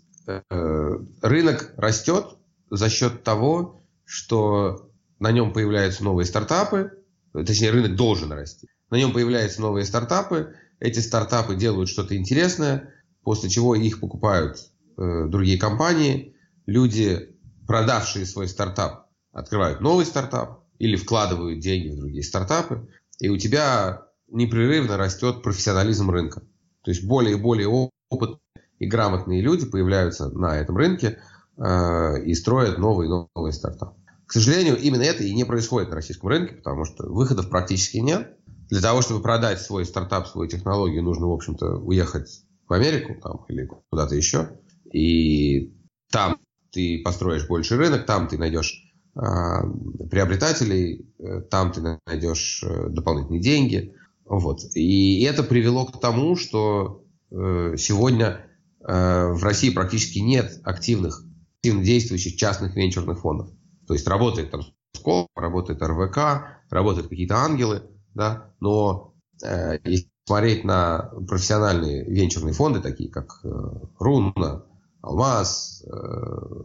[1.20, 2.38] рынок растет
[2.70, 6.92] за счет того, что на нем появляются новые стартапы,
[7.32, 8.68] точнее, рынок должен расти.
[8.90, 10.54] На нем появляются новые стартапы.
[10.78, 14.58] Эти стартапы делают что-то интересное, после чего их покупают
[14.98, 16.36] э, другие компании.
[16.66, 17.34] Люди,
[17.66, 19.01] продавшие свой стартап,
[19.32, 22.88] открывают новый стартап или вкладывают деньги в другие стартапы.
[23.18, 26.40] И у тебя непрерывно растет профессионализм рынка.
[26.82, 27.68] То есть более и более
[28.08, 28.38] опытные
[28.78, 31.20] и грамотные люди появляются на этом рынке
[31.56, 33.96] э, и строят новый и новый стартап.
[34.26, 38.36] К сожалению, именно это и не происходит на российском рынке, потому что выходов практически нет.
[38.70, 43.44] Для того, чтобы продать свой стартап, свою технологию, нужно, в общем-то, уехать в Америку там,
[43.48, 44.48] или куда-то еще.
[44.92, 45.76] И
[46.10, 46.38] там
[46.72, 53.94] ты построишь больше рынок, там ты найдешь приобретателей, э, там ты найдешь э, дополнительные деньги.
[54.24, 54.60] Вот.
[54.74, 58.46] И это привело к тому, что э, сегодня
[58.80, 61.24] э, в России практически нет активных,
[61.58, 63.50] активно действующих частных венчурных фондов.
[63.86, 64.62] То есть работает там
[64.94, 66.18] Скол, работает РВК,
[66.70, 67.82] работают какие-то ангелы,
[68.14, 73.48] да, но э, если посмотреть на профессиональные венчурные фонды, такие как э,
[73.98, 74.64] Руна,
[75.00, 75.90] Алмаз, э,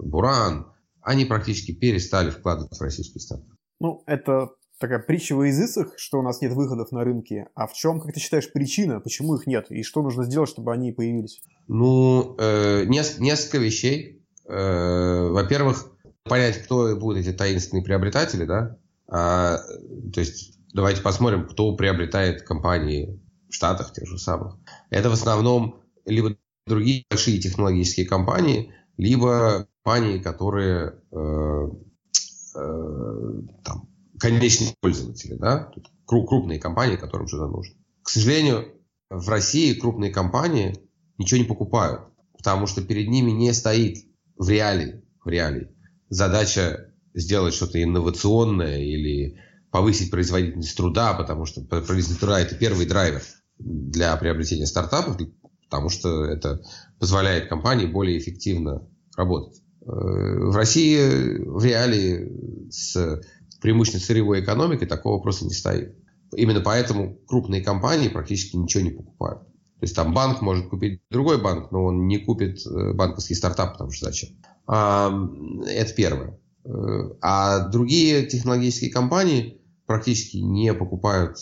[0.03, 0.67] Буран,
[1.07, 3.47] они практически перестали вкладывать в российский стартап.
[3.79, 7.47] Ну, это такая притча во языцах, что у нас нет выходов на рынке.
[7.55, 9.67] А в чем, как ты считаешь, причина, почему их нет?
[9.69, 11.41] И что нужно сделать, чтобы они появились?
[11.69, 14.21] Ну, э, несколько вещей.
[14.49, 15.93] Э, во-первых,
[16.23, 18.77] понять, кто будут эти таинственные приобретатели, да?
[19.07, 19.59] А,
[20.13, 24.57] то есть давайте посмотрим, кто приобретает компании в Штатах тех же самых.
[24.89, 31.69] Это в основном либо другие большие технологические компании, либо компании, которые э,
[32.55, 35.71] э, там, конечные пользователи, да,
[36.05, 37.73] крупные компании, которым что-то нужно.
[38.03, 38.65] К сожалению,
[39.09, 40.77] в России крупные компании
[41.17, 42.01] ничего не покупают,
[42.33, 43.99] потому что перед ними не стоит
[44.37, 45.69] в реалии, в реалии
[46.09, 49.39] задача сделать что-то инновационное или
[49.71, 53.21] повысить производительность труда, потому что производительность труда– это первый драйвер
[53.57, 55.17] для приобретения стартапов,
[55.63, 56.61] потому что это
[56.99, 59.61] позволяет компании более эффективно работать.
[59.87, 63.21] Э, в России в реалии с
[63.61, 65.95] преимущественно сырьевой экономикой такого просто не стоит.
[66.35, 69.43] Именно поэтому крупные компании практически ничего не покупают.
[69.79, 73.73] То есть там банк может купить другой банк, но он не купит э, банковский стартап,
[73.73, 74.29] потому что зачем.
[74.67, 75.13] А,
[75.65, 76.39] это первое.
[76.65, 76.69] Э,
[77.21, 81.37] а другие технологические компании практически не покупают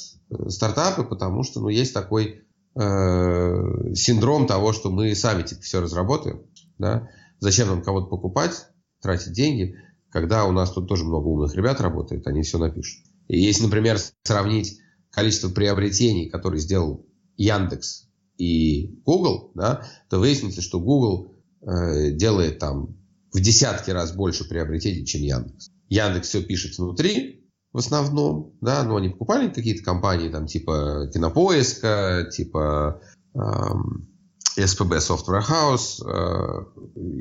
[0.50, 2.44] стартапы, потому что ну, есть такой
[2.76, 6.44] э, синдром того, что мы сами типа, все разработаем.
[6.78, 7.10] Да?
[7.40, 8.68] Зачем нам кого-то покупать,
[9.02, 9.76] тратить деньги,
[10.10, 13.06] когда у нас тут тоже много умных ребят работает, они все напишут.
[13.28, 14.80] И если, например, сравнить
[15.12, 17.06] количество приобретений, которые сделал
[17.38, 22.98] Яндекс и Google, да, то выяснится, что Google э, делает там
[23.34, 25.70] в десятки раз больше приобретений, чем Яндекс.
[25.90, 32.30] Яндекс все пишет внутри, в основном, да, но они покупали какие-то компании, там, типа Кинопоиска,
[32.32, 33.02] типа
[33.34, 34.15] эм,
[34.58, 36.66] SPB Software House, э,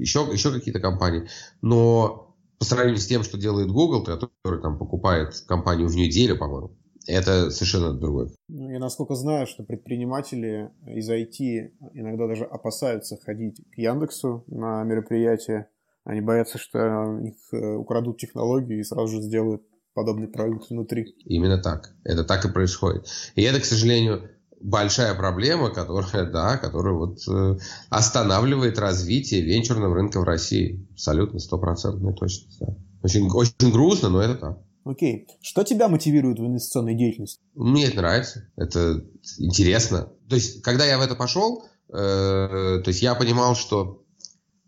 [0.00, 1.28] еще, еще какие-то компании.
[1.62, 6.76] Но по сравнению с тем, что делает Google, который там покупает компанию в неделю, по-моему,
[7.06, 8.30] это совершенно другое.
[8.48, 14.82] Ну, я насколько знаю, что предприниматели из IT иногда даже опасаются ходить к Яндексу на
[14.84, 15.68] мероприятия.
[16.04, 19.62] Они боятся, что у них э, украдут технологию и сразу же сделают
[19.94, 21.14] подобный продукт внутри.
[21.24, 21.94] Именно так.
[22.04, 23.06] Это так и происходит.
[23.36, 27.58] И это, к сожалению, большая проблема, которая, да, которая вот э,
[27.90, 30.86] останавливает развитие венчурного рынка в России.
[30.92, 32.58] Абсолютно стопроцентная точность.
[32.60, 32.74] Да.
[33.02, 34.58] Очень, очень грустно, но это так.
[34.84, 35.28] Окей.
[35.40, 37.40] Что тебя мотивирует в инвестиционной деятельности?
[37.54, 38.50] Мне это нравится.
[38.56, 39.04] Это
[39.38, 40.10] интересно.
[40.28, 44.04] То есть, когда я в это пошел, э, то есть я понимал, что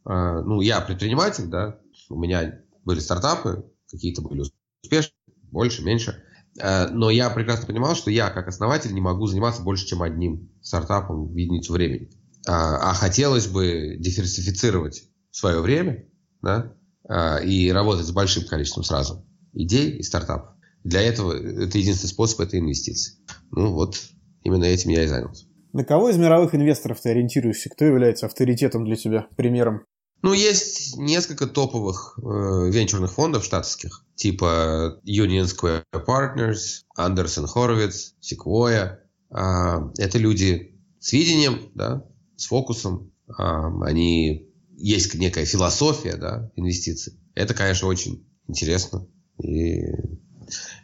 [0.07, 4.45] э, ну, я предприниматель, да, у меня были стартапы, какие-то были
[4.83, 5.13] успешные,
[5.51, 6.23] больше, меньше.
[6.61, 10.51] Э, но я прекрасно понимал, что я, как основатель, не могу заниматься больше, чем одним
[10.63, 12.11] стартапом в единицу времени.
[12.47, 16.07] А, а хотелось бы диверсифицировать свое время
[16.43, 16.73] да,
[17.09, 20.55] а, и работать с большим количеством сразу идей и стартапов.
[20.85, 23.15] Для этого это единственный способ– это инвестиции.
[23.51, 24.01] Ну вот,
[24.45, 25.47] именно этим я и занялся.
[25.73, 27.69] На кого из мировых инвесторов ты ориентируешься?
[27.69, 29.85] Кто является авторитетом для тебя, примером?
[30.27, 32.23] Ну, есть несколько топовых э,
[32.73, 38.97] венчурных фондов штатских, типа Union Square Partners, Anderson Horowitz, Sequoia.
[39.31, 43.13] Э, это люди с видением, да, с фокусом.
[43.29, 47.21] Э, они есть некая философия да, инвестиций.
[47.37, 49.07] Это, конечно, очень интересно.
[49.41, 49.79] И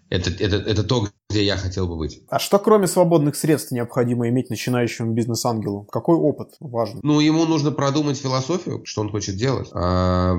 [0.09, 2.21] это, это, это то, где я хотел бы быть.
[2.29, 5.89] А что кроме свободных средств необходимо иметь начинающему бизнес-ангелу?
[5.91, 7.01] Какой опыт важен?
[7.03, 10.37] Ну, ему нужно продумать философию, что он хочет делать, а,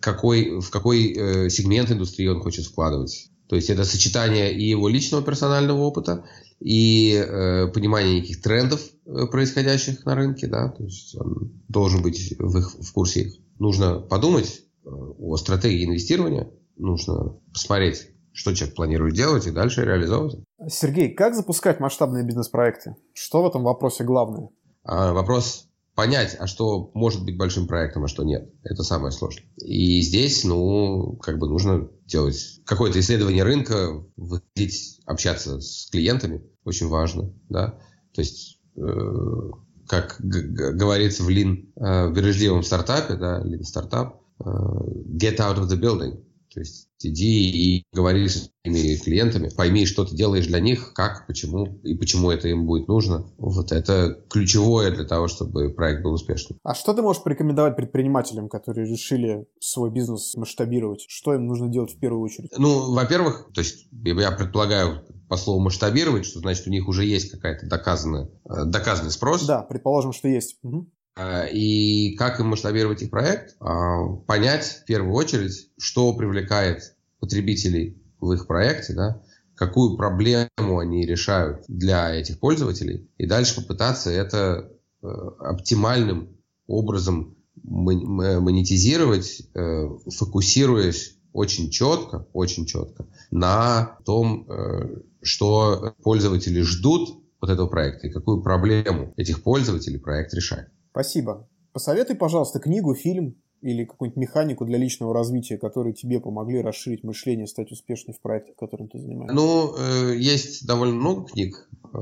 [0.00, 3.30] какой, в какой э, сегмент индустрии он хочет вкладывать.
[3.48, 6.24] То есть это сочетание и его личного персонального опыта,
[6.60, 12.34] и э, понимание неких трендов, э, происходящих на рынке, да, то есть он должен быть
[12.38, 13.34] в, их, в курсе их.
[13.58, 20.44] Нужно подумать э, о стратегии инвестирования, нужно посмотреть, что человек планирует делать и дальше реализовывать.
[20.68, 22.94] Сергей, как запускать масштабные бизнес-проекты?
[23.14, 24.50] Что в этом вопросе главное?
[24.84, 28.50] А, вопрос понять, а что может быть большим проектом, а что нет.
[28.62, 29.46] Это самое сложное.
[29.56, 36.44] И здесь, ну, как бы нужно делать какое-то исследование рынка, выходить, общаться с клиентами.
[36.64, 37.78] Очень важно, да.
[38.14, 39.50] То есть, э,
[39.88, 45.68] как говорится в Lean, э, в бережливом стартапе, да, Lean стартап, э, get out of
[45.68, 46.22] the building.
[46.56, 51.26] То есть иди и говори с своими клиентами, пойми, что ты делаешь для них, как,
[51.26, 53.26] почему и почему это им будет нужно.
[53.36, 56.58] Вот это ключевое для того, чтобы проект был успешным.
[56.62, 61.04] А что ты можешь порекомендовать предпринимателям, которые решили свой бизнес масштабировать?
[61.06, 62.48] Что им нужно делать в первую очередь?
[62.56, 67.32] Ну, во-первых, то есть я предполагаю, по слову масштабировать, что значит у них уже есть
[67.32, 69.44] какая-то доказанная, э, доказанный спрос.
[69.44, 70.56] Да, предположим, что есть.
[70.62, 70.88] Угу.
[71.52, 73.56] И как им масштабировать их проект?
[73.60, 79.22] А, понять в первую очередь, что привлекает потребителей в их проекте, да,
[79.54, 84.70] какую проблему они решают для этих пользователей, и дальше попытаться это
[85.02, 86.36] э, оптимальным
[86.66, 97.50] образом монетизировать, э, фокусируясь очень четко, очень четко на том, э, что пользователи ждут от
[97.50, 100.68] этого проекта и какую проблему этих пользователей проект решает.
[100.96, 101.46] Спасибо.
[101.74, 107.46] Посоветуй, пожалуйста, книгу, фильм или какую-нибудь механику для личного развития, которые тебе помогли расширить мышление,
[107.46, 109.34] стать успешней в проекте, которым ты занимаешься?
[109.34, 111.98] Ну, э, есть довольно много книг э,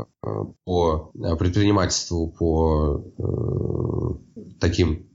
[0.65, 3.05] по предпринимательству, по
[4.61, 5.09] таким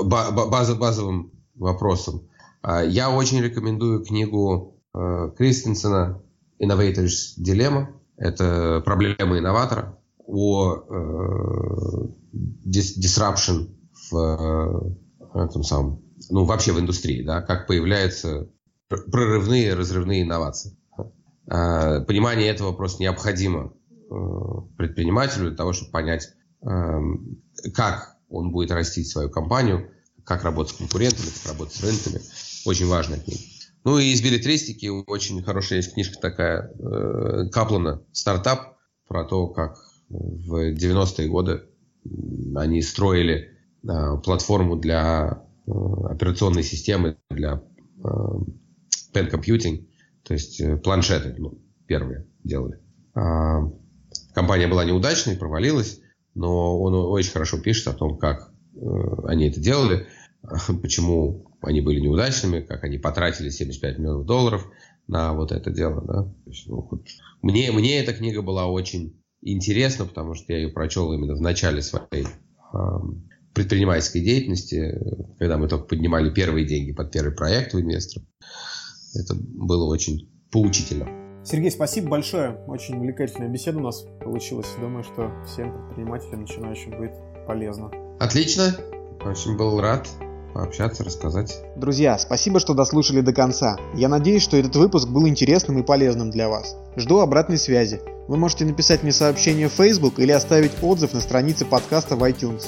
[0.00, 2.28] базовым вопросам.
[2.62, 6.22] А, я очень рекомендую книгу э, Кристенсена
[6.62, 7.86] «Innovator's Dilemma».
[8.16, 12.08] Это проблема инноватора о э,
[12.66, 13.74] disruption
[14.10, 14.96] в
[15.34, 18.48] э, этом самом, ну, вообще в индустрии, да, как появляются
[18.88, 20.76] прорывные, разрывные инновации.
[21.46, 23.72] А, понимание этого просто необходимо
[24.76, 26.28] предпринимателю для того, чтобы понять,
[26.62, 27.42] эм,
[27.74, 29.90] как он будет растить свою компанию,
[30.24, 32.20] как работать с конкурентами, как работать с рынками.
[32.64, 33.40] Очень важная книга.
[33.84, 39.76] Ну и из билетристики очень хорошая есть книжка такая э, Каплана «Стартап» про то, как
[40.08, 41.62] в 90-е годы
[42.54, 43.50] они строили
[43.82, 45.70] э, платформу для э,
[46.10, 47.62] операционной системы, для
[47.98, 48.08] э,
[49.12, 49.86] pen computing,
[50.22, 52.80] то есть э, планшеты ну, первые делали.
[53.14, 53.70] А,
[54.34, 56.00] компания была неудачной, провалилась,
[56.34, 58.52] но он очень хорошо пишет о том, как
[59.26, 60.06] они это делали,
[60.82, 64.68] почему они были неудачными, как они потратили 75 миллионов долларов
[65.06, 66.02] на вот это дело.
[66.02, 66.34] Да?
[66.46, 67.06] есть, ну, вот,
[67.40, 69.14] мне, мне эта книга была очень
[69.52, 72.78] интересна, потому что я ее прочел именно в начале своей э,
[73.54, 74.98] предпринимательской деятельности,
[75.38, 78.26] когда мы только поднимали первые деньги под первый проект у инвесторов.
[79.14, 81.08] Это было очень поучительно.
[81.44, 82.56] Сергей, спасибо большое.
[82.66, 84.66] Очень увлекательная беседа у нас получилась.
[84.80, 87.12] Думаю, что всем предпринимателям начинающим будет
[87.46, 87.90] полезно.
[88.18, 88.74] Отлично.
[89.24, 90.08] Очень был рад
[90.54, 91.60] пообщаться, рассказать.
[91.76, 93.76] Друзья, спасибо, что дослушали до конца.
[93.94, 96.76] Я надеюсь, что этот выпуск был интересным и полезным для вас.
[96.96, 98.00] Жду обратной связи.
[98.28, 102.64] Вы можете написать мне сообщение в Facebook или оставить отзыв на странице подкаста в iTunes.